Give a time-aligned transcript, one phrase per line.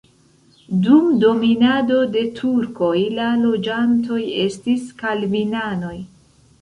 [0.85, 5.97] Dum dominado de turkoj la loĝantoj estis kalvinanoj.